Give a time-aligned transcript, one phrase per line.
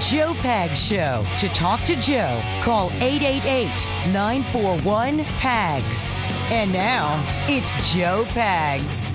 [0.00, 1.26] Joe Pags Show.
[1.38, 3.68] To talk to Joe, call 888
[4.12, 6.10] 941 PAGS.
[6.50, 9.08] And now, it's Joe Pags.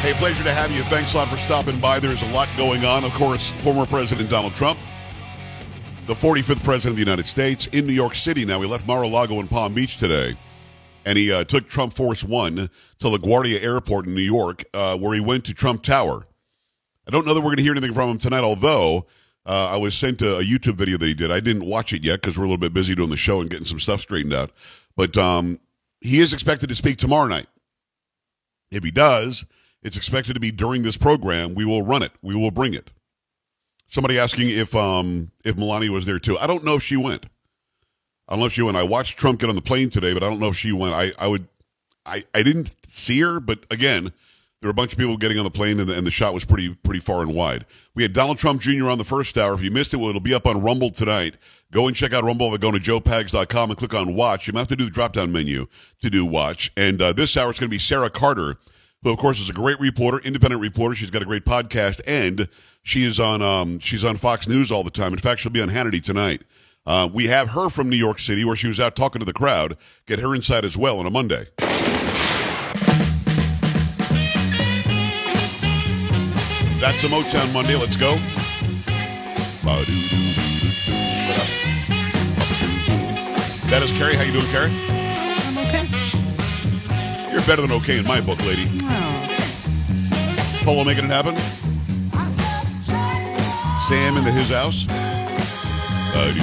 [0.00, 0.82] Hey, pleasure to have you.
[0.84, 2.00] Thanks a lot for stopping by.
[2.00, 3.04] There's a lot going on.
[3.04, 4.80] Of course, former President Donald Trump,
[6.08, 8.60] the 45th President of the United States, in New York City now.
[8.60, 10.36] He left Mar a Lago and Palm Beach today
[11.04, 15.14] and he uh, took Trump Force One to LaGuardia Airport in New York, uh, where
[15.14, 16.26] he went to Trump Tower.
[17.06, 19.06] I don't know that we're going to hear anything from him tonight, although
[19.44, 21.32] uh, I was sent a, a, YouTube video that he did.
[21.32, 23.50] I didn't watch it yet because we're a little bit busy doing the show and
[23.50, 24.52] getting some stuff straightened out.
[24.96, 25.58] But um,
[26.00, 27.46] he is expected to speak tomorrow night.
[28.70, 29.44] If he does,
[29.82, 31.54] it's expected to be during this program.
[31.54, 32.12] We will run it.
[32.22, 32.90] We will bring it.
[33.88, 36.38] Somebody asking if um, if Melania was there too.
[36.38, 37.26] I don't know if she went.
[38.28, 38.76] I don't know if she went.
[38.76, 40.94] I watched Trump get on the plane today, but I don't know if she went.
[40.94, 41.48] I, I would,
[42.06, 44.12] I, I didn't see her, but again,
[44.62, 46.32] there were a bunch of people getting on the plane, and the, and the shot
[46.32, 47.66] was pretty pretty far and wide.
[47.96, 48.90] We had Donald Trump Jr.
[48.90, 49.54] on the first hour.
[49.54, 51.34] If you missed it, well, it'll be up on Rumble tonight.
[51.72, 54.46] Go and check out Rumble by going to joepags.com and click on Watch.
[54.46, 55.66] You might have to do the drop down menu
[56.00, 56.70] to do Watch.
[56.76, 58.56] And uh, this hour it's going to be Sara Carter,
[59.02, 60.94] who of course is a great reporter, independent reporter.
[60.94, 62.48] She's got a great podcast, and
[62.84, 65.12] she is on um, she's on Fox News all the time.
[65.12, 66.44] In fact, she'll be on Hannity tonight.
[66.86, 69.32] Uh, we have her from New York City, where she was out talking to the
[69.32, 69.76] crowd.
[70.06, 71.46] Get her inside as well on a Monday.
[76.82, 77.76] That's a Motown Monday.
[77.76, 78.16] Let's go.
[83.70, 84.16] That is Carrie.
[84.16, 84.72] How you doing, Carrie?
[84.90, 85.86] I'm okay.
[87.30, 88.68] You're better than okay in my book, lady.
[88.82, 90.62] Oh.
[90.64, 91.36] Polo making it happen.
[93.86, 94.84] Sam in the his house.
[96.16, 96.34] Uh,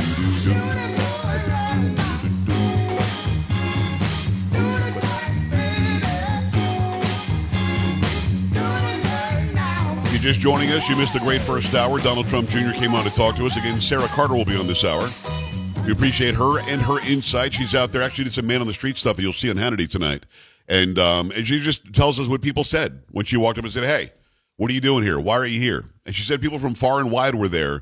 [10.29, 11.99] just joining us, you missed the great first hour.
[11.99, 12.69] Donald Trump Jr.
[12.73, 13.57] came on to talk to us.
[13.57, 15.01] Again, Sara Carter will be on this hour.
[15.83, 17.55] We appreciate her and her insight.
[17.55, 18.03] She's out there.
[18.03, 20.27] Actually, did some man on the street stuff that you'll see on Hannity tonight.
[20.67, 23.73] And, um, and she just tells us what people said when she walked up and
[23.73, 24.09] said, Hey,
[24.57, 25.19] what are you doing here?
[25.19, 25.85] Why are you here?
[26.05, 27.81] And she said people from far and wide were there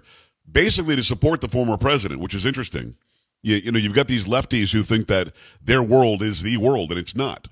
[0.50, 2.96] basically to support the former president, which is interesting.
[3.44, 6.92] You, you know, you've got these lefties who think that their world is the world,
[6.92, 7.50] and it's not.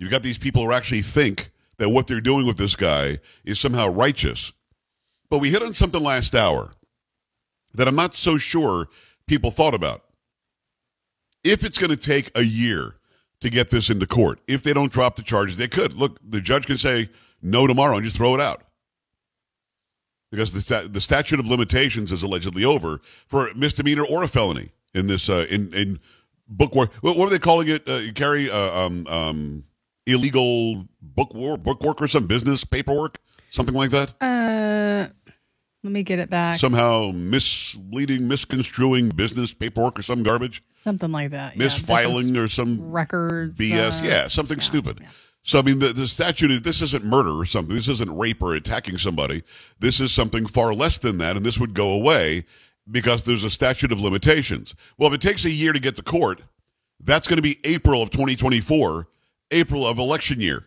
[0.00, 1.51] You've got these people who actually think
[1.82, 4.52] that what they're doing with this guy is somehow righteous.
[5.28, 6.70] But we hit on something last hour
[7.74, 8.86] that I'm not so sure
[9.26, 10.04] people thought about.
[11.42, 12.94] If it's going to take a year
[13.40, 15.94] to get this into court, if they don't drop the charges, they could.
[15.94, 17.10] Look, the judge can say
[17.42, 18.62] no tomorrow and just throw it out
[20.30, 24.70] because the the statute of limitations is allegedly over for a misdemeanor or a felony
[24.94, 25.98] in this uh, in in
[26.46, 26.92] bookwork.
[27.02, 27.88] What, what are they calling it?
[27.88, 29.64] Uh, carry uh, um, um,
[30.06, 33.18] illegal bookwork, bookwork or some business paperwork,
[33.50, 34.14] something like that.
[34.20, 35.08] Uh,
[35.82, 36.60] let me get it back.
[36.60, 40.62] Somehow misleading, misconstruing business paperwork or some garbage.
[40.82, 41.54] Something like that.
[41.54, 43.58] Misfiling yeah, or some records.
[43.58, 44.02] BS.
[44.02, 44.98] Uh, yeah, something yeah, stupid.
[45.00, 45.08] Yeah.
[45.44, 47.74] So, I mean, the, the statute is this isn't murder or something.
[47.74, 49.42] This isn't rape or attacking somebody.
[49.80, 52.44] This is something far less than that, and this would go away
[52.88, 54.74] because there's a statute of limitations.
[54.98, 56.42] Well, if it takes a year to get to court,
[57.00, 59.08] that's going to be April of 2024,
[59.52, 60.66] April of election year.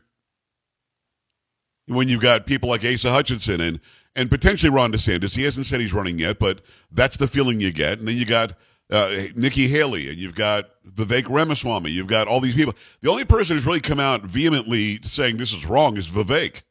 [1.87, 3.79] When you've got people like Asa Hutchinson and
[4.15, 7.73] and potentially Ron DeSantis, he hasn't said he's running yet, but that's the feeling you
[7.73, 7.99] get.
[7.99, 8.53] And then you got
[8.89, 11.91] uh, Nikki Haley, and you've got Vivek Ramaswamy.
[11.91, 12.73] You've got all these people.
[13.01, 16.61] The only person who's really come out vehemently saying this is wrong is Vivek.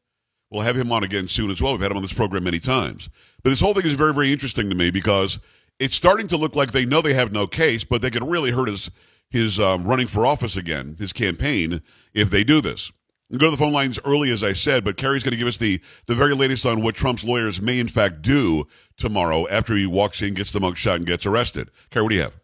[0.51, 1.73] We'll have him on again soon as well.
[1.73, 3.11] We've had him on this program many times.
[3.43, 5.41] But this whole thing is very, very interesting to me because
[5.81, 8.53] it's starting to look like they know they have no case, but they could really
[8.53, 8.91] hurt his
[9.35, 11.83] his um, running for office again, his campaign,
[12.15, 12.93] if they do this.
[13.29, 15.49] We'll go to the phone lines early, as I said, but Carrie's going to give
[15.49, 18.65] us the, the very latest on what Trump's lawyers may, in fact, do
[18.97, 21.71] tomorrow after he walks in, gets the mugshot, and gets arrested.
[21.91, 22.37] Carrie, what do you have?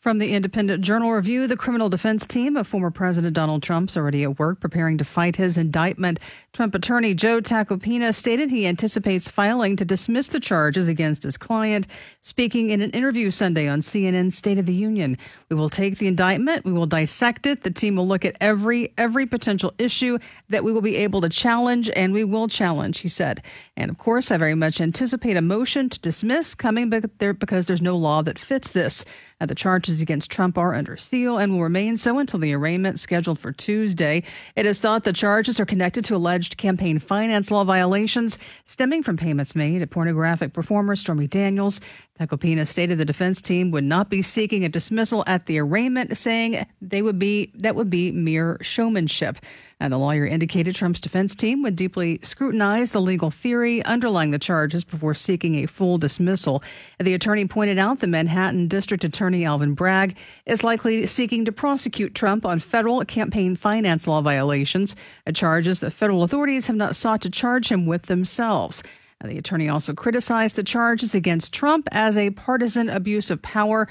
[0.00, 4.22] From the Independent Journal Review, the criminal defense team of former President Donald Trump's already
[4.22, 6.18] at work preparing to fight his indictment.
[6.54, 11.86] Trump attorney Joe Tacopina stated he anticipates filing to dismiss the charges against his client.
[12.22, 15.18] Speaking in an interview Sunday on CNN State of the Union,
[15.50, 17.62] we will take the indictment, we will dissect it.
[17.62, 21.28] The team will look at every every potential issue that we will be able to
[21.28, 23.42] challenge, and we will challenge, he said.
[23.76, 27.98] And of course, I very much anticipate a motion to dismiss coming because there's no
[27.98, 29.04] law that fits this.
[29.40, 32.98] Uh, the charges against Trump are under seal and will remain so until the arraignment
[32.98, 34.22] scheduled for Tuesday.
[34.56, 39.16] It is thought the charges are connected to alleged campaign finance law violations stemming from
[39.16, 41.80] payments made to pornographic performer Stormy Daniels.
[42.20, 46.66] Tacopina stated the defense team would not be seeking a dismissal at the arraignment, saying
[46.82, 49.38] they would be that would be mere showmanship.
[49.82, 54.38] And the lawyer indicated Trump's defense team would deeply scrutinize the legal theory underlying the
[54.38, 56.62] charges before seeking a full dismissal.
[56.98, 62.14] The attorney pointed out the Manhattan District Attorney Alvin Bragg is likely seeking to prosecute
[62.14, 64.94] Trump on federal campaign finance law violations,
[65.26, 68.82] uh, charges that federal authorities have not sought to charge him with themselves.
[69.22, 73.86] The attorney also criticized the charges against Trump as a partisan abuse of power.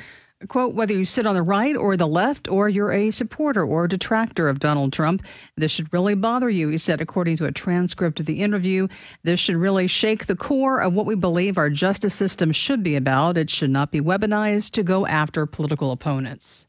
[0.48, 3.88] Quote, whether you sit on the right or the left, or you're a supporter or
[3.88, 5.24] detractor of Donald Trump,
[5.58, 8.88] this should really bother you, he said, according to a transcript of the interview.
[9.24, 12.96] This should really shake the core of what we believe our justice system should be
[12.96, 13.38] about.
[13.38, 16.66] It should not be weaponized to go after political opponents.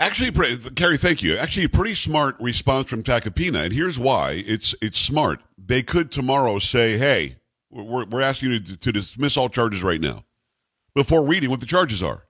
[0.00, 0.30] Actually,
[0.76, 1.36] Carrie, thank you.
[1.36, 4.42] Actually, a pretty smart response from Tacopina, and here's why.
[4.46, 5.40] It's it's smart.
[5.58, 7.36] They could tomorrow say, "Hey,
[7.70, 10.24] we're we're asking you to, to dismiss all charges right now,"
[10.94, 12.24] before reading what the charges are.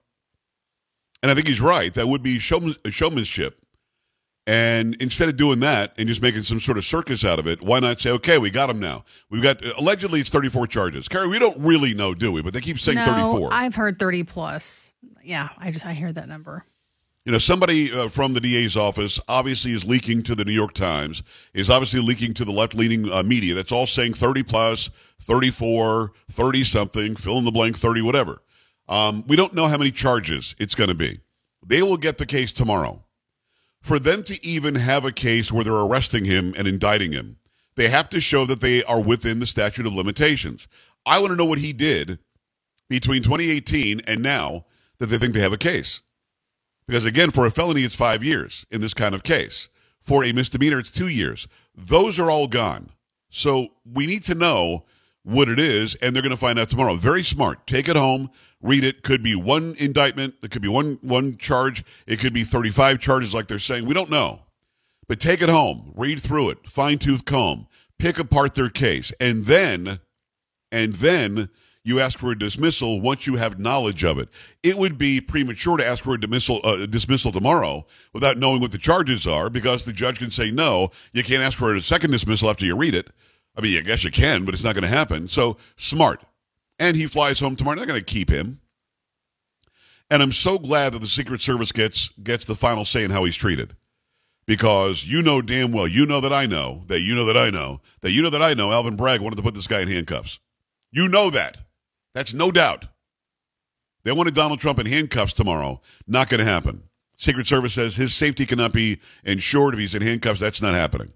[1.21, 1.93] And I think he's right.
[1.93, 3.59] That would be showman, showmanship.
[4.47, 7.61] And instead of doing that and just making some sort of circus out of it,
[7.61, 9.03] why not say, okay, we got him now.
[9.29, 11.07] We've got, uh, allegedly, it's 34 charges.
[11.07, 12.41] Carrie, we don't really know, do we?
[12.41, 13.49] But they keep saying no, 34.
[13.53, 14.91] I've heard 30 plus.
[15.21, 16.65] Yeah, I just, I hear that number.
[17.29, 20.73] You know, somebody uh, from the DA's office obviously is leaking to the New York
[20.73, 21.21] Times,
[21.53, 23.53] is obviously leaking to the left leaning uh, media.
[23.53, 24.89] That's all saying 30 plus,
[25.21, 28.41] 34, 30 something, fill in the blank, 30, whatever.
[28.87, 31.19] Um, we don't know how many charges it's going to be.
[31.63, 33.05] They will get the case tomorrow.
[33.83, 37.37] For them to even have a case where they're arresting him and indicting him,
[37.75, 40.67] they have to show that they are within the statute of limitations.
[41.05, 42.17] I want to know what he did
[42.89, 44.65] between 2018 and now
[44.97, 46.01] that they think they have a case.
[46.89, 49.69] Because again, for a felony, it's five years in this kind of case.
[50.01, 51.47] For a misdemeanor, it's two years.
[51.75, 52.89] Those are all gone.
[53.29, 54.85] So we need to know
[55.21, 56.95] what it is, and they're going to find out tomorrow.
[56.95, 57.67] Very smart.
[57.67, 58.31] Take it home,
[58.63, 59.03] read it.
[59.03, 60.33] Could be one indictment.
[60.41, 61.83] It could be one one charge.
[62.07, 63.85] It could be 35 charges, like they're saying.
[63.85, 64.41] We don't know.
[65.07, 67.67] But take it home, read through it, fine tooth comb,
[67.99, 69.99] pick apart their case, and then,
[70.71, 71.49] and then
[71.89, 74.29] you ask for a dismissal once you have knowledge of it.
[74.63, 78.71] It would be premature to ask for a dismissal, uh, dismissal tomorrow without knowing what
[78.71, 80.91] the charges are because the judge can say no.
[81.11, 83.09] You can't ask for a second dismissal after you read it.
[83.57, 85.27] I mean, I guess you can, but it's not going to happen.
[85.27, 86.23] So smart.
[86.79, 87.75] And he flies home tomorrow.
[87.75, 88.61] They're going to keep him.
[90.09, 93.25] And I'm so glad that the Secret Service gets gets the final say in how
[93.25, 93.75] he's treated.
[94.47, 97.51] Because you know damn well, you know that I know, that you know that I
[97.51, 99.87] know, that you know that I know Alvin Bragg wanted to put this guy in
[99.87, 100.39] handcuffs.
[100.91, 101.57] You know that.
[102.13, 102.87] That's no doubt.
[104.03, 105.81] They wanted Donald Trump in handcuffs tomorrow.
[106.07, 106.83] Not going to happen.
[107.17, 110.39] Secret Service says his safety cannot be ensured if he's in handcuffs.
[110.39, 111.11] That's not happening.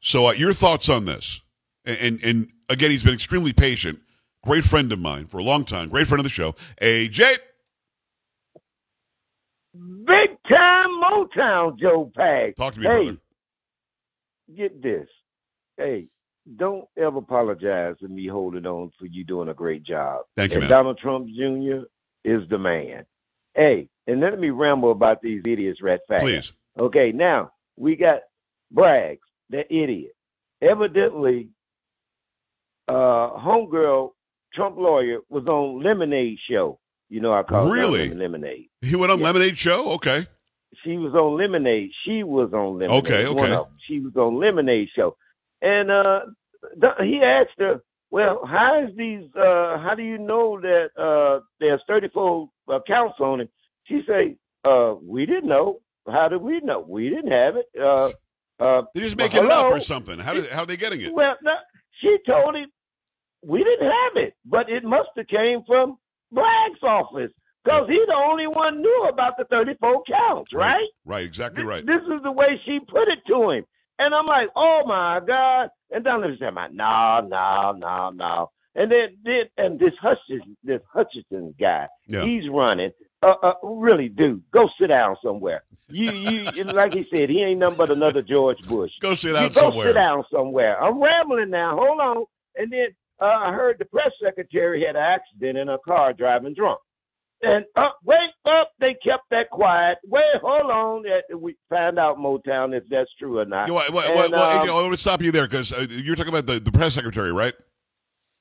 [0.00, 1.40] So, uh, your thoughts on this?
[1.84, 4.00] And, and, and again, he's been extremely patient.
[4.42, 5.88] Great friend of mine for a long time.
[5.88, 6.52] Great friend of the show.
[6.82, 7.38] AJ.
[9.74, 12.56] Big time Motown, Joe Pags.
[12.56, 13.18] Talk to me, hey, brother.
[14.56, 15.08] Get this.
[15.76, 16.08] Hey,
[16.56, 20.22] don't ever apologize for me holding on for you doing a great job.
[20.36, 20.70] Thank you, and man.
[20.70, 21.84] Donald Trump Jr.
[22.24, 23.04] is the man.
[23.54, 26.22] Hey, and let me ramble about these idiots right fast.
[26.22, 26.52] Please.
[26.78, 28.20] Okay, now we got
[28.74, 29.18] Braggs,
[29.50, 30.12] the idiot.
[30.62, 31.48] Evidently,
[32.88, 32.92] uh,
[33.38, 34.10] homegirl,
[34.54, 36.78] Trump lawyer, was on Lemonade Show.
[37.08, 38.02] You know, I call Really?
[38.02, 38.68] it Lemonade.
[38.82, 39.26] He went on Yeah.
[39.26, 39.92] Lemonade Show?
[39.94, 40.26] Okay.
[40.84, 41.90] She was on Lemonade.
[42.04, 42.98] She was on Lemonade.
[43.04, 43.58] Okay, okay.
[43.86, 45.16] She was on Lemonade Show,
[45.62, 46.20] and uh,
[47.00, 49.24] he asked her, "Well, how is these?
[49.34, 53.50] Uh, how do you know that uh, there's 34 accounts on it?"
[53.84, 55.80] She said, uh, "We didn't know.
[56.10, 56.80] How did we know?
[56.80, 58.10] We didn't have it." Uh,
[58.60, 60.18] uh, They're just making it up or something.
[60.18, 61.14] How, did, how are they getting it?
[61.14, 61.54] well, no,
[62.00, 62.66] she told him
[63.44, 65.96] we didn't have it, but it must have came from
[66.32, 67.30] Bragg's office
[67.64, 70.86] because he's the only one knew about the 34 counts, right?
[71.04, 71.86] Right, exactly Th- right.
[71.86, 73.64] This is the way she put it to him.
[73.98, 75.70] And I'm like, oh my God.
[75.90, 78.50] And Donald said, no, no, no, no.
[78.74, 82.22] And then, then and this Hutchins, this Hutchinson guy, Yeah.
[82.24, 82.90] he's running.
[83.22, 85.64] Uh, uh, really, dude, go sit down somewhere.
[85.88, 88.92] You, you, like he said, he ain't nothing but another George Bush.
[89.00, 89.86] Go sit You down go somewhere.
[89.88, 90.80] sit down somewhere.
[90.82, 91.76] I'm rambling now.
[91.76, 92.24] Hold on.
[92.56, 92.88] And then
[93.20, 96.78] uh, I heard the press secretary had an accident in a car driving drunk.
[97.42, 99.98] And uh, wait up, they kept that quiet.
[100.06, 101.04] Wait, hold on.
[101.40, 103.68] We found out Motown if that's true or not.
[103.68, 105.72] You know, what, And, what, um, you know, I want to stop you there because
[105.72, 107.54] uh, you're talking about the, the press secretary, right?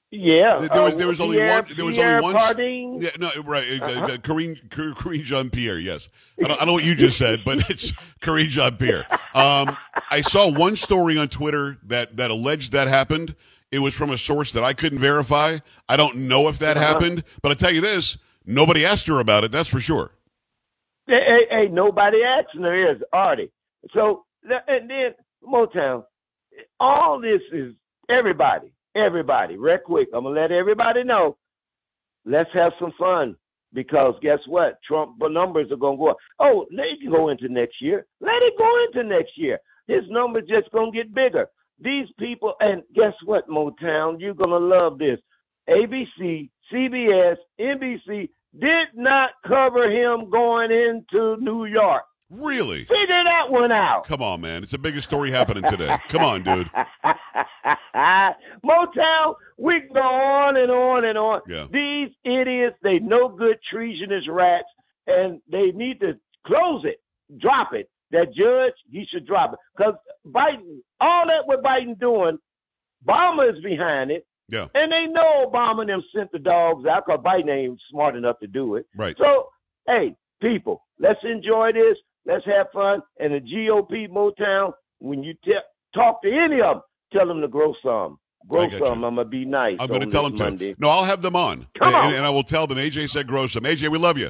[0.09, 2.97] yeah, There was- uh, there was only Pierre- one- there was Pierre only one Pardine.
[3.01, 3.67] Yeah, no, right.
[3.81, 4.05] Uh, Uh-huh.
[4.05, 6.07] uh, Karine, Cor- Jean Pierre, yes.
[6.43, 9.05] I don't, I know what you just said, but it's Karine Jean Pierre.
[9.35, 9.75] Um,
[10.09, 13.35] I saw one story on Twitter that, that alleged that happened.
[13.71, 15.57] it was from a source that I couldn't verify.
[15.89, 16.85] I don't know if that uh-huh.
[16.87, 19.51] happened, but I tell you this: nobody asked her about it.
[19.51, 20.11] That's for sure.
[21.05, 23.51] Hey, hey, hey nobody asked her is Artie.
[23.93, 24.25] So
[24.67, 25.13] and then
[25.43, 26.03] Motown,
[26.79, 27.73] all this is
[28.09, 29.57] everybody, everybody.
[29.57, 31.37] Real quick, I'm gonna let everybody know.
[32.25, 33.35] Let's have some fun
[33.73, 34.79] because guess what?
[34.83, 36.17] Trump numbers are gonna go up.
[36.39, 38.05] Oh, they can go into next year.
[38.19, 39.59] Let it go into next year.
[39.87, 41.47] His numbers just gonna get bigger.
[41.79, 44.19] These people, and guess what, Motown?
[44.19, 45.19] You're gonna love this.
[45.69, 52.03] ABC, CBS, NBC did not cover him going into New York.
[52.29, 52.83] Really?
[52.83, 54.05] Figure that one out.
[54.05, 54.61] Come on, man.
[54.61, 55.97] It's the biggest story happening today.
[56.09, 56.69] Come on, dude.
[58.65, 61.41] Motown, we can go on and on and on.
[61.47, 61.67] Yeah.
[61.71, 64.67] These idiots, they no good treasonous rats,
[65.07, 67.01] and they need to close it,
[67.39, 67.89] drop it.
[68.11, 69.59] That judge, he should drop it.
[69.77, 69.95] Because
[70.25, 72.37] Biden, all that what Biden doing,
[73.05, 74.25] Obama is behind it.
[74.49, 74.67] Yeah.
[74.75, 78.39] And they know Obama and them sent the dogs out because Biden ain't smart enough
[78.39, 78.85] to do it.
[78.95, 79.15] Right.
[79.17, 79.49] So,
[79.87, 81.97] hey, people, let's enjoy this.
[82.25, 83.01] Let's have fun.
[83.19, 85.53] And the GOP Motown, when you te-
[85.93, 86.81] talk to any of them,
[87.13, 88.19] tell them to grow some.
[88.47, 88.79] Grow some.
[88.79, 88.85] You.
[88.85, 89.77] I'm gonna be nice.
[89.79, 90.73] I'm gonna tell them Monday.
[90.73, 90.79] to.
[90.79, 91.67] No, I'll have them on.
[91.81, 92.13] Come and, on.
[92.13, 92.77] And I will tell them.
[92.77, 93.63] AJ said grow some.
[93.63, 94.29] AJ, we love you.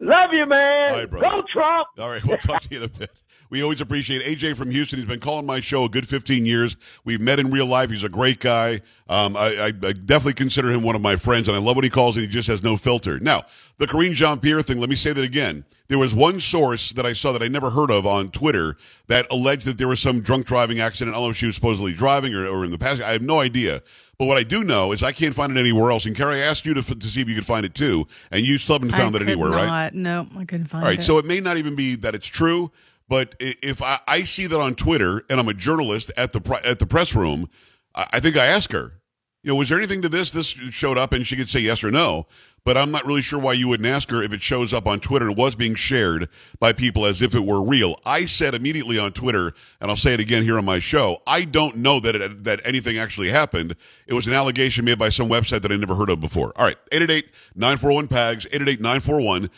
[0.00, 0.92] Love you, man.
[0.92, 1.26] All right, brother.
[1.26, 1.88] Go Trump.
[1.98, 3.10] All right, we'll talk to you in a bit.
[3.50, 5.00] We always appreciate AJ from Houston.
[5.00, 6.76] He's been calling my show a good 15 years.
[7.04, 7.90] We've met in real life.
[7.90, 8.80] He's a great guy.
[9.08, 11.82] Um, I, I, I, definitely consider him one of my friends, and I love what
[11.82, 13.18] he calls, and he just has no filter.
[13.18, 13.42] Now,
[13.78, 15.64] the Karine Jean Pierre thing, let me say that again.
[15.88, 18.76] There was one source that I saw that I never heard of on Twitter
[19.08, 21.16] that alleged that there was some drunk driving accident.
[21.16, 23.02] I don't know if she was supposedly driving or, or in the past.
[23.02, 23.82] I have no idea.
[24.20, 26.04] But what I do know is I can't find it anywhere else.
[26.04, 28.46] And Carrie, I asked you to, to see if you could find it too, and
[28.46, 29.56] you still haven't found I it anywhere, not.
[29.56, 29.94] right?
[29.94, 30.84] No, I couldn't find it.
[30.84, 31.04] All right, it.
[31.04, 32.70] so it may not even be that it's true,
[33.08, 36.78] but if I, I see that on Twitter and I'm a journalist at the at
[36.80, 37.48] the press room,
[37.94, 38.99] I think I ask her,
[39.42, 40.30] you know, was there anything to this?
[40.30, 42.26] This showed up, and she could say yes or no
[42.64, 45.00] but I'm not really sure why you wouldn't ask her if it shows up on
[45.00, 46.28] Twitter and was being shared
[46.58, 47.96] by people as if it were real.
[48.04, 51.44] I said immediately on Twitter, and I'll say it again here on my show, I
[51.44, 53.76] don't know that it, that anything actually happened.
[54.06, 56.52] It was an allegation made by some website that I never heard of before.
[56.56, 59.48] All right, 888-941-PAGS, 888-941-7247,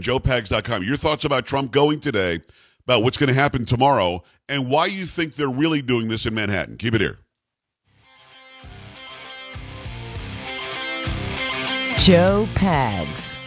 [0.00, 0.82] joepags.com.
[0.84, 2.40] Your thoughts about Trump going today,
[2.84, 6.34] about what's going to happen tomorrow, and why you think they're really doing this in
[6.34, 6.76] Manhattan.
[6.76, 7.18] Keep it here.
[11.98, 13.43] Joe Pags.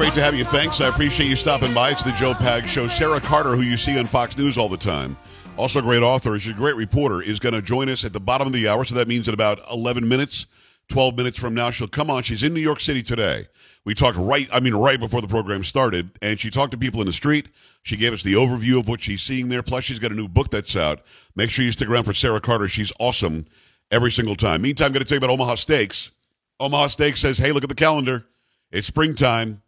[0.00, 0.44] Great to have you.
[0.46, 0.80] Thanks.
[0.80, 1.90] I appreciate you stopping by.
[1.90, 2.88] It's the Joe Pag Show.
[2.88, 5.14] Sara Carter, who you see on Fox News all the time,
[5.58, 8.18] also a great author, she's a great reporter, is going to join us at the
[8.18, 8.82] bottom of the hour.
[8.86, 10.46] So that means in about 11 minutes,
[10.88, 12.22] 12 minutes from now, she'll come on.
[12.22, 13.44] She's in New York City today.
[13.84, 17.02] We talked right, I mean, right before the program started, and she talked to people
[17.02, 17.50] in the street.
[17.82, 19.62] She gave us the overview of what she's seeing there.
[19.62, 21.02] Plus, she's got a new book that's out.
[21.36, 22.68] Make sure you stick around for Sara Carter.
[22.68, 23.44] She's awesome
[23.90, 24.62] every single time.
[24.62, 26.10] Meantime, I'm going to tell you about Omaha Steaks.
[26.58, 28.24] Omaha Steaks says, hey, look at the calendar.
[28.72, 29.60] It's springtime.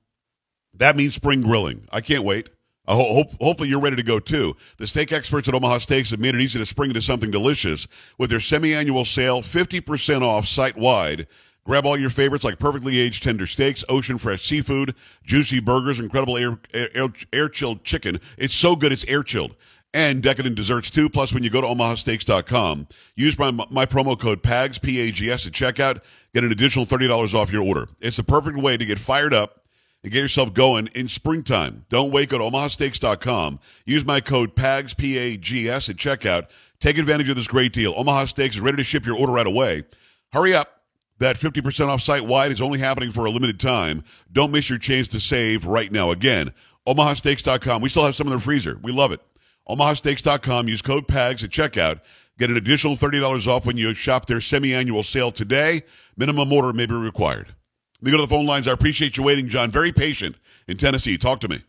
[0.75, 1.87] That means spring grilling.
[1.93, 2.49] I can't wait.
[2.87, 4.57] I hope, hopefully you're ready to go too.
[4.79, 7.87] The steak experts at Omaha Steaks have made it easy to spring into something delicious
[8.19, 11.29] with their semi-annual sale, 50% off site-wide.
[11.65, 16.37] Grab all your favorites like perfectly aged tender steaks, ocean fresh seafood, juicy burgers, incredible
[16.37, 18.19] air, air, air chilled chicken.
[18.37, 19.55] It's so good, it's air chilled.
[19.95, 21.09] And decadent desserts too.
[21.09, 26.03] Plus, when you go to omahasteaks.com, use my, my promo code PAGS, P-A-G-S at checkout,
[26.35, 27.89] get an additional $30 off your order.
[28.01, 29.62] It's the perfect way to get fired up
[30.03, 31.85] and get yourself going in springtime.
[31.89, 32.29] Don't wait.
[32.29, 33.61] Go to omahasteaks.com.
[33.87, 36.51] Use my code PAGS, P-A-G-S at checkout.
[36.81, 37.95] Take advantage of this great deal.
[37.97, 39.85] Omaha Steaks is ready to ship your order right away.
[40.33, 40.81] Hurry up.
[41.19, 44.03] That 50% off site wide is only happening for a limited time.
[44.33, 46.11] Don't miss your chance to save right now.
[46.11, 46.51] Again,
[46.89, 47.81] omahasteaks.com.
[47.81, 48.81] We still have some in the freezer.
[48.83, 49.21] We love it.
[49.69, 50.67] omahasteaks.com.
[50.67, 52.01] Use code PAGS at checkout.
[52.41, 55.83] Get an additional $30 off when you shop their semi-annual sale today.
[56.17, 57.55] Minimum order may be required.
[58.03, 58.67] Let me go to the phone lines.
[58.67, 59.71] I appreciate you waiting, John.
[59.71, 60.35] Very patient
[60.67, 61.17] in Tennessee.
[61.17, 61.61] Talk to me.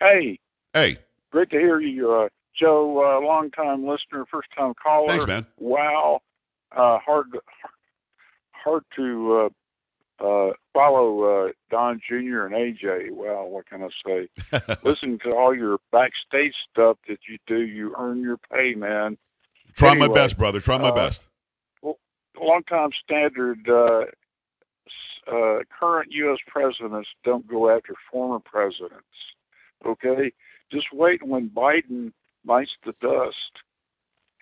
[0.00, 0.38] Hey.
[0.72, 0.96] Hey.
[1.30, 3.04] Great to hear you, uh, Joe.
[3.04, 5.08] Uh, long time listener, first time caller.
[5.08, 5.44] Thanks, man.
[5.58, 6.20] Wow.
[6.74, 7.26] Uh, hard,
[8.52, 9.50] hard to
[10.22, 12.46] uh, uh, follow uh, Don Jr.
[12.46, 13.10] and AJ.
[13.10, 14.76] Well, what can I say?
[14.82, 17.58] Listen to all your backstage stuff that you do.
[17.58, 19.18] You earn your pay, man.
[19.74, 20.58] Try anyway, my best, brother.
[20.58, 21.26] Try my uh, best.
[21.82, 21.98] Well,
[22.40, 23.68] long time standard
[25.30, 26.38] uh, current U.S.
[26.46, 29.04] presidents don't go after former presidents.
[29.84, 30.32] Okay,
[30.72, 32.12] just wait when Biden
[32.44, 33.62] bites the dust.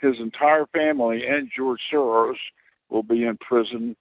[0.00, 2.36] His entire family and George Soros
[2.90, 3.96] will be in prison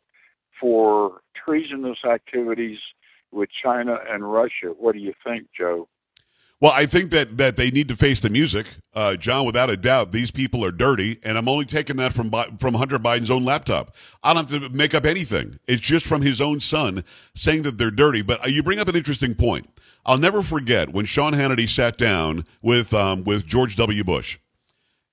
[0.60, 2.80] for treasonous activities
[3.32, 4.74] with China and Russia.
[4.78, 5.88] What do you think, Joe?
[6.62, 9.46] Well, I think that, that they need to face the music, uh, John.
[9.46, 12.98] Without a doubt, these people are dirty, and I'm only taking that from from Hunter
[12.98, 13.96] Biden's own laptop.
[14.24, 15.60] I don't have to make up anything.
[15.68, 17.04] It's just from his own son
[17.36, 18.22] saying that they're dirty.
[18.22, 19.68] But uh, you bring up an interesting point.
[20.06, 24.04] I'll never forget when Sean Hannity sat down with um, with George W.
[24.06, 24.38] Bush,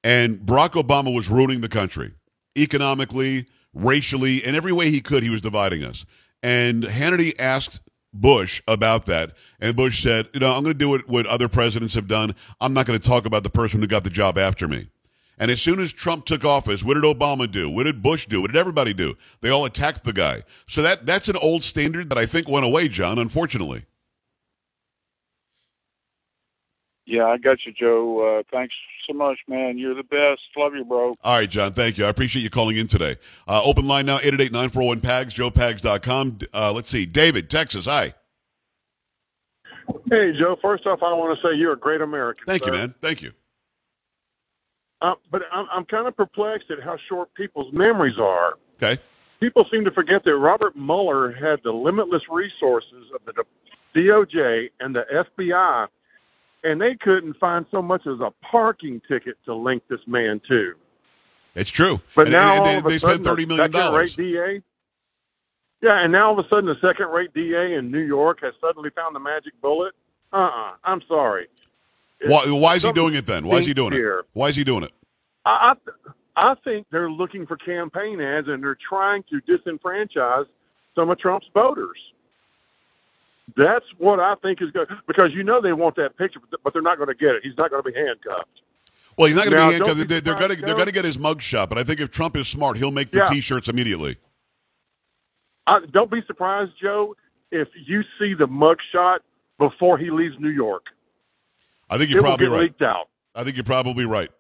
[0.04, 2.12] and Barack Obama was ruining the country
[2.56, 5.22] economically, racially, in every way he could.
[5.24, 6.04] He was dividing us.
[6.42, 7.80] And Hannity asked
[8.12, 9.32] Bush about that.
[9.60, 12.34] And Bush said, you know, I'm going to do what, what other presidents have done.
[12.60, 14.88] I'm not going to talk about the person who got the job after me.
[15.38, 17.70] And as soon as Trump took office, what did Obama do?
[17.70, 18.42] What did Bush do?
[18.42, 19.14] What did everybody do?
[19.40, 20.42] They all attacked the guy.
[20.66, 23.86] So that that's an old standard that I think went away, John, unfortunately.
[27.06, 28.40] Yeah, I got you, Joe.
[28.40, 28.74] Uh, thanks
[29.10, 29.78] so much, man.
[29.78, 30.40] You're the best.
[30.56, 31.14] Love you, bro.
[31.22, 31.72] All right, John.
[31.72, 32.04] Thank you.
[32.04, 33.16] I appreciate you calling in today.
[33.46, 36.38] Uh, open line now, 888-941-PAGS, joepags.com.
[36.52, 37.06] Uh, let's see.
[37.06, 37.86] David, Texas.
[37.86, 38.12] Hi.
[40.08, 40.56] Hey, Joe.
[40.62, 42.44] First off, I want to say you're a great American.
[42.46, 42.72] Thank sir.
[42.72, 42.94] you, man.
[43.00, 43.32] Thank you.
[45.02, 48.54] Uh, but I'm, I'm kind of perplexed at how short people's memories are.
[48.82, 49.00] Okay.
[49.40, 53.44] People seem to forget that Robert Mueller had the limitless resources of the
[53.98, 55.04] DOJ and the
[55.38, 55.86] FBI,
[56.64, 60.74] and they couldn't find so much as a parking ticket to link this man to.
[61.54, 62.00] It's true.
[62.14, 63.70] But And- now they, of a they sudden, spent $30 million.
[64.16, 64.62] DA.
[65.82, 68.90] Yeah, and now all of a sudden, the second-rate DA in New York has suddenly
[68.90, 69.94] found the magic bullet.
[70.32, 70.72] Uh-uh.
[70.84, 71.48] I'm sorry.
[72.26, 73.46] Why, why is he doing it then?
[73.46, 74.24] Why is he doing it?
[74.34, 74.92] Why is he doing it?
[75.46, 80.44] I, I I think they're looking for campaign ads and they're trying to disenfranchise
[80.94, 81.98] some of Trump's voters.
[83.56, 86.82] That's what I think is good because you know they want that picture, but they're
[86.82, 87.42] not going to get it.
[87.42, 88.62] He's not going to be handcuffed.
[89.16, 90.08] Well, he's not going to be handcuffed.
[90.08, 91.68] They're, they're going to they're going to get his mug shot.
[91.68, 93.30] But I think if Trump is smart, he'll make the Yeah.
[93.30, 94.18] T-shirts immediately.
[95.66, 97.14] I, don't be surprised, Joe,
[97.50, 99.18] if you see the mugshot
[99.58, 100.84] before he leaves New York.
[101.88, 102.60] I think you're will probably right.
[102.62, 103.08] leaked out.
[103.34, 104.30] I think you're probably right.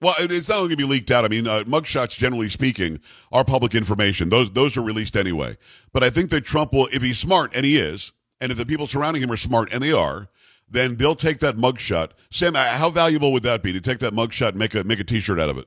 [0.00, 1.24] Well, it's not only going to be leaked out.
[1.24, 3.00] I mean, uh, mugshots, generally speaking,
[3.32, 4.28] are public information.
[4.30, 5.56] Those those are released anyway.
[5.92, 8.66] But I think that Trump will, if he's smart, and he is, and if the
[8.66, 10.28] people surrounding him are smart, and they are,
[10.70, 12.10] then they'll take that mugshot.
[12.30, 15.00] Sam, uh, how valuable would that be to take that mugshot and make a make
[15.00, 15.66] a T-shirt out of it?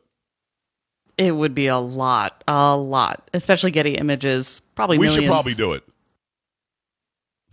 [1.17, 4.61] It would be a lot, a lot, especially Getty Images.
[4.75, 5.25] Probably we millions.
[5.25, 5.83] should probably do it.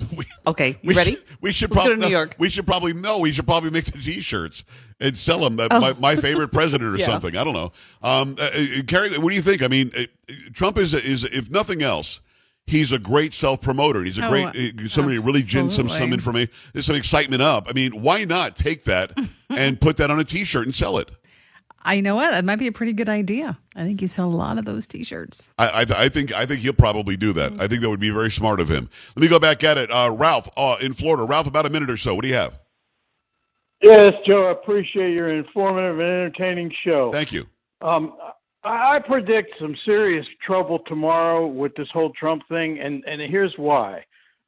[0.46, 1.10] Okay, you we ready?
[1.16, 2.34] Should, we should Let's probably New York.
[2.38, 3.18] We should probably no.
[3.18, 4.64] We should probably make the T-shirts
[4.98, 5.56] and sell them.
[5.56, 6.98] My, my favorite president or Oh.
[6.98, 7.06] Yeah.
[7.06, 7.36] something.
[7.36, 7.72] I don't know.
[8.02, 9.62] Um, uh, uh, Carrie, what do you think?
[9.62, 10.04] I mean, uh,
[10.54, 12.20] Trump is is if nothing else.
[12.68, 14.04] He's a great self promoter.
[14.04, 16.14] He's a Oh, great uh, somebody who really gins some some absolutely.
[16.14, 17.66] information, some excitement up.
[17.68, 19.12] I mean, why not take that
[19.50, 21.10] and put that on a T-shirt and sell it?
[21.82, 23.58] I know what that might be a pretty good idea.
[23.74, 25.48] I think you sell a lot of those T-shirts.
[25.58, 27.52] I, I, I think I think he'll probably do that.
[27.60, 28.90] I think that would be very smart of him.
[29.16, 29.90] Let me go back at it.
[29.90, 31.24] Uh, Ralph uh, in Florida.
[31.24, 32.14] Ralph, about a minute or so.
[32.14, 32.58] What do you have?
[33.80, 37.12] Yes, Joe, I appreciate your informative and entertaining show.
[37.12, 37.46] Thank you.
[37.80, 38.12] Um,
[38.68, 44.04] I, predict some serious trouble tomorrow with this whole Trump thing, and, and here's why.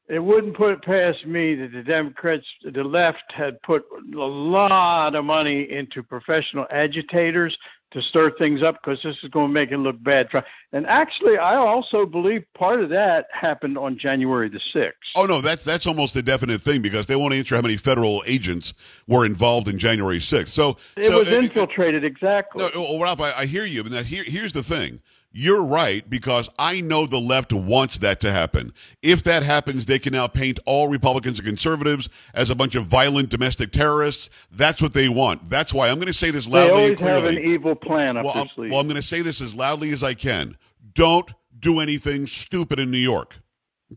[0.09, 5.15] It wouldn't put it past me that the Democrats, the left, had put a lot
[5.15, 7.57] of money into professional agitators
[7.93, 10.29] to stir things up because this is going to make it look bad.
[10.73, 14.93] And actually, I also believe part of that happened on January the 6th.
[15.17, 18.23] Oh no, that's that's almost a definite thing because they won't answer how many federal
[18.27, 18.75] agents
[19.09, 20.49] were involved in January 6th.
[20.49, 22.63] So It so, was infiltrated, exactly.
[22.63, 25.01] No, well, Ralph, I, I hear you, but now here, here's the thing.
[25.33, 28.73] You're right because I know the left wants that to happen.
[29.01, 32.87] If that happens, they can now paint all Republicans and conservatives as a bunch of
[32.87, 34.29] violent domestic terrorists.
[34.51, 35.49] That's what they want.
[35.49, 37.37] That's why I'm going to say this they loudly and always have clearly.
[37.37, 39.91] an evil plan up well, their I'm, well, I'm going to say this as loudly
[39.93, 40.57] as I can.
[40.95, 43.39] Don't do anything stupid in New York.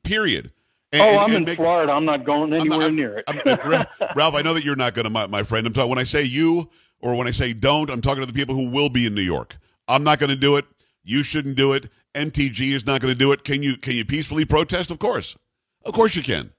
[0.03, 0.51] Period.
[0.91, 1.93] And- oh, and- I'm and in make- Florida.
[1.93, 3.87] I'm not going anywhere not- near it.
[4.15, 5.65] Ralph, I know that you're not going to, my, my friend.
[5.65, 6.69] I'm talking when I say you
[6.99, 7.89] or when I say don't.
[7.89, 9.57] I'm talking to the people who will be in New York.
[9.87, 10.65] I'm not going to do it.
[11.03, 11.89] You shouldn't do it.
[12.13, 13.43] MTG is not going to do it.
[13.43, 13.77] Can you?
[13.77, 14.91] Can you peacefully protest?
[14.91, 15.35] Of course,
[15.83, 16.51] of course you can.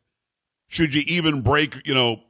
[0.68, 2.20] Should you even break, you know,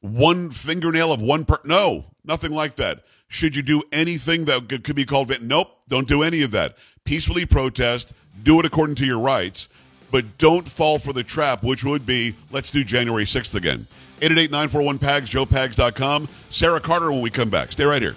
[0.00, 1.56] one fingernail of one per?
[1.64, 3.04] No, nothing like that.
[3.28, 5.30] Should you do anything that could be called?
[5.42, 6.76] Nope, don't do any of that.
[7.04, 8.12] Peacefully protest.
[8.44, 9.68] Do it according to your rights,
[10.12, 13.86] but don't fall for the trap, which would be let's do January sixth again.
[14.20, 16.28] 888-941-PAGS, joepags.com.
[16.50, 17.72] Sara Carter when we come back.
[17.72, 18.16] Stay right here.